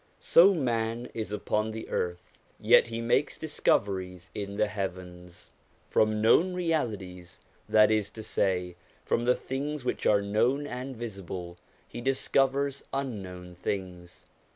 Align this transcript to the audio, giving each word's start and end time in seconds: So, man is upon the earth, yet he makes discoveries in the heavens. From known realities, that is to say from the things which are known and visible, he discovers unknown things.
So, 0.19 0.55
man 0.55 1.11
is 1.13 1.31
upon 1.31 1.69
the 1.69 1.87
earth, 1.89 2.33
yet 2.59 2.87
he 2.87 3.01
makes 3.01 3.37
discoveries 3.37 4.31
in 4.33 4.57
the 4.57 4.67
heavens. 4.67 5.51
From 5.91 6.23
known 6.23 6.55
realities, 6.55 7.39
that 7.69 7.91
is 7.91 8.09
to 8.17 8.23
say 8.23 8.77
from 9.05 9.25
the 9.25 9.35
things 9.35 9.85
which 9.85 10.07
are 10.07 10.23
known 10.23 10.65
and 10.65 10.95
visible, 10.97 11.59
he 11.87 12.01
discovers 12.01 12.83
unknown 12.91 13.53
things. 13.53 14.25